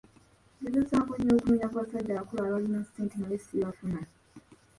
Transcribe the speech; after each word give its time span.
Ngezezzaako 0.59 1.13
nnyo 1.15 1.33
okunoonya 1.37 1.67
ku 1.71 1.75
basajja 1.79 2.11
abakulu 2.13 2.39
aabalina 2.41 2.79
ssente 2.85 3.15
naye 3.17 3.37
sibafuna! 3.45 3.99